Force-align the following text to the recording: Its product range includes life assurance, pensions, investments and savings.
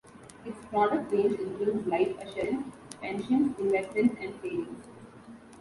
Its 0.43 0.57
product 0.65 1.11
range 1.11 1.39
includes 1.39 1.85
life 1.85 2.17
assurance, 2.19 2.73
pensions, 3.01 3.55
investments 3.59 4.15
and 4.19 4.33
savings. 4.41 4.87